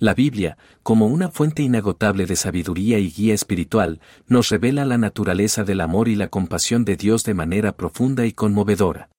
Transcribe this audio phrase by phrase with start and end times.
[0.00, 5.62] La Biblia, como una fuente inagotable de sabiduría y guía espiritual, nos revela la naturaleza
[5.62, 9.10] del amor y la compasión de Dios de manera profunda y conmovedora.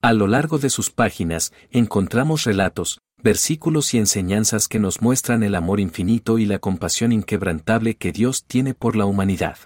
[0.00, 5.54] A lo largo de sus páginas, encontramos relatos, versículos y enseñanzas que nos muestran el
[5.54, 9.58] amor infinito y la compasión inquebrantable que Dios tiene por la humanidad.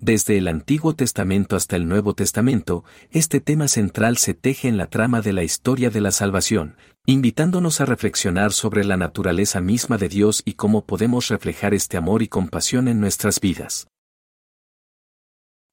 [0.00, 4.88] Desde el Antiguo Testamento hasta el Nuevo Testamento, este tema central se teje en la
[4.88, 6.76] trama de la historia de la salvación,
[7.08, 12.22] invitándonos a reflexionar sobre la naturaleza misma de Dios y cómo podemos reflejar este amor
[12.22, 13.88] y compasión en nuestras vidas.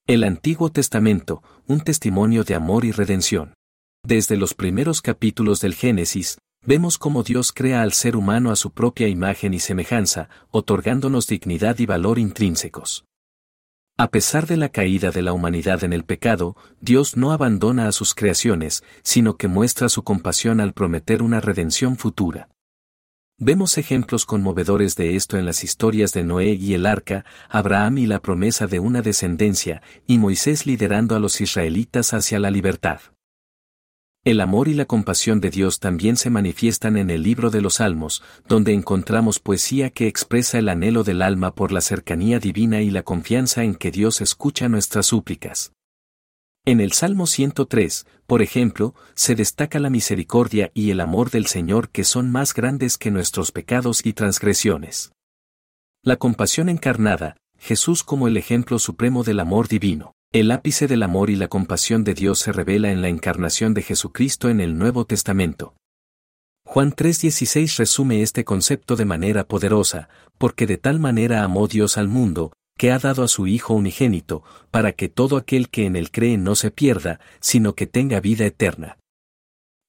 [0.07, 3.53] El Antiguo Testamento, un testimonio de amor y redención.
[4.01, 8.71] Desde los primeros capítulos del Génesis, vemos cómo Dios crea al ser humano a su
[8.71, 13.03] propia imagen y semejanza, otorgándonos dignidad y valor intrínsecos.
[13.97, 17.93] A pesar de la caída de la humanidad en el pecado, Dios no abandona a
[17.93, 22.49] sus creaciones, sino que muestra su compasión al prometer una redención futura.
[23.37, 28.05] Vemos ejemplos conmovedores de esto en las historias de Noé y el arca, Abraham y
[28.05, 32.99] la promesa de una descendencia, y Moisés liderando a los israelitas hacia la libertad.
[34.25, 37.75] El amor y la compasión de Dios también se manifiestan en el libro de los
[37.75, 42.89] Salmos, donde encontramos poesía que expresa el anhelo del alma por la cercanía divina y
[42.89, 45.73] la confianza en que Dios escucha nuestras súplicas.
[46.65, 51.89] En el Salmo 103, por ejemplo, se destaca la misericordia y el amor del Señor
[51.89, 55.11] que son más grandes que nuestros pecados y transgresiones.
[56.01, 60.14] La compasión encarnada, Jesús como el ejemplo supremo del amor divino.
[60.35, 63.81] El ápice del amor y la compasión de Dios se revela en la encarnación de
[63.81, 65.75] Jesucristo en el Nuevo Testamento.
[66.65, 72.09] Juan 3:16 resume este concepto de manera poderosa, porque de tal manera amó Dios al
[72.09, 76.11] mundo, que ha dado a su Hijo unigénito, para que todo aquel que en él
[76.11, 78.97] cree no se pierda, sino que tenga vida eterna.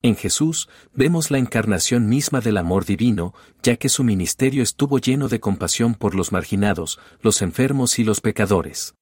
[0.01, 3.35] En Jesús vemos la encarnación misma del amor divino,
[3.65, 8.21] ya que su ministerio estuvo lleno de compasión por los marginados, los enfermos y los
[8.21, 8.95] pecadores.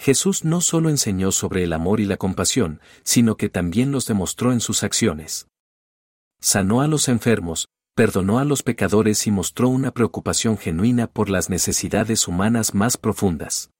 [0.00, 4.50] Jesús no solo enseñó sobre el amor y la compasión, sino que también los demostró
[4.50, 5.46] en sus acciones.
[6.40, 11.50] Sanó a los enfermos, perdonó a los pecadores y mostró una preocupación genuina por las
[11.50, 13.72] necesidades humanas más profundas.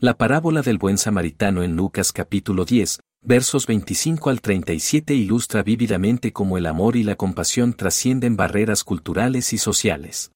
[0.00, 6.32] La parábola del buen samaritano en Lucas capítulo 10, versos 25 al 37 ilustra vívidamente
[6.32, 10.32] cómo el amor y la compasión trascienden barreras culturales y sociales.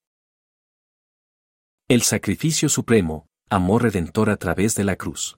[1.89, 5.37] El sacrificio supremo, amor redentor a través de la cruz.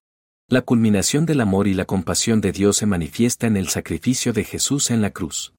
[0.48, 4.44] La culminación del amor y la compasión de Dios se manifiesta en el sacrificio de
[4.44, 5.52] Jesús en la cruz.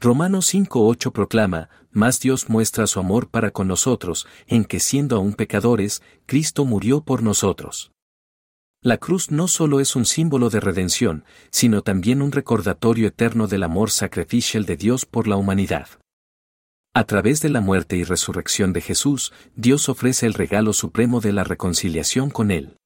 [0.00, 5.34] Romanos 5.8 proclama, más Dios muestra su amor para con nosotros, en que siendo aún
[5.34, 7.92] pecadores, Cristo murió por nosotros.
[8.80, 13.62] La cruz no solo es un símbolo de redención, sino también un recordatorio eterno del
[13.62, 15.88] amor sacrificial de Dios por la humanidad.
[16.98, 21.32] A través de la muerte y resurrección de Jesús, Dios ofrece el regalo supremo de
[21.32, 22.76] la reconciliación con Él.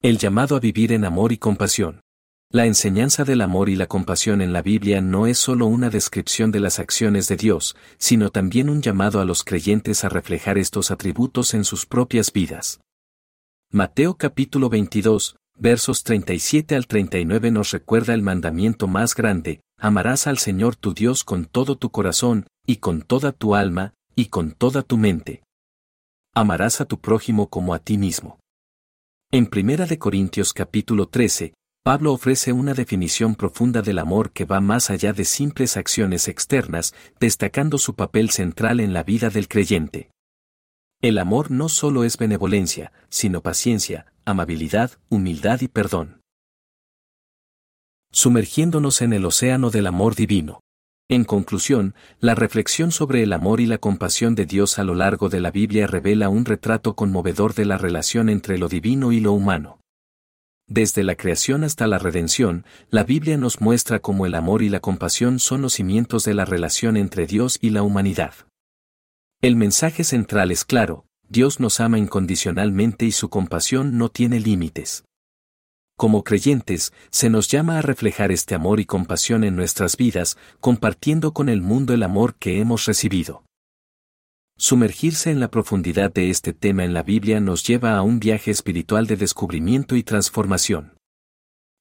[0.00, 2.00] El llamado a vivir en amor y compasión.
[2.48, 6.52] La enseñanza del amor y la compasión en la Biblia no es solo una descripción
[6.52, 10.90] de las acciones de Dios, sino también un llamado a los creyentes a reflejar estos
[10.90, 12.80] atributos en sus propias vidas.
[13.70, 20.38] Mateo capítulo 22, versos 37 al 39 nos recuerda el mandamiento más grande, amarás al
[20.38, 24.82] Señor tu Dios con todo tu corazón, y con toda tu alma, y con toda
[24.82, 25.42] tu mente.
[26.32, 28.38] Amarás a tu prójimo como a ti mismo.
[29.32, 34.88] En 1 Corintios capítulo 13, Pablo ofrece una definición profunda del amor que va más
[34.88, 40.10] allá de simples acciones externas, destacando su papel central en la vida del creyente.
[41.00, 46.21] El amor no solo es benevolencia, sino paciencia, amabilidad, humildad y perdón.
[48.12, 50.60] Sumergiéndonos en el océano del amor divino.
[51.08, 55.30] En conclusión, la reflexión sobre el amor y la compasión de Dios a lo largo
[55.30, 59.32] de la Biblia revela un retrato conmovedor de la relación entre lo divino y lo
[59.32, 59.80] humano.
[60.68, 64.80] Desde la creación hasta la redención, la Biblia nos muestra cómo el amor y la
[64.80, 68.34] compasión son los cimientos de la relación entre Dios y la humanidad.
[69.40, 75.04] El mensaje central es claro, Dios nos ama incondicionalmente y su compasión no tiene límites.
[75.96, 81.32] Como creyentes, se nos llama a reflejar este amor y compasión en nuestras vidas, compartiendo
[81.32, 83.44] con el mundo el amor que hemos recibido.
[84.56, 88.50] Sumergirse en la profundidad de este tema en la Biblia nos lleva a un viaje
[88.50, 90.92] espiritual de descubrimiento y transformación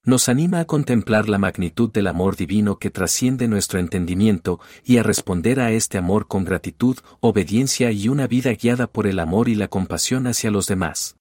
[0.03, 5.03] nos anima a contemplar la magnitud del amor divino que trasciende nuestro entendimiento y a
[5.03, 9.53] responder a este amor con gratitud, obediencia y una vida guiada por el amor y
[9.53, 11.17] la compasión hacia los demás.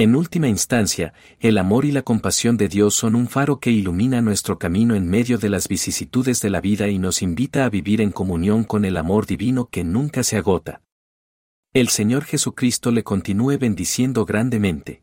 [0.00, 4.22] En última instancia, el amor y la compasión de Dios son un faro que ilumina
[4.22, 8.00] nuestro camino en medio de las vicisitudes de la vida y nos invita a vivir
[8.00, 10.82] en comunión con el amor divino que nunca se agota.
[11.74, 15.02] El Señor Jesucristo le continúe bendiciendo grandemente.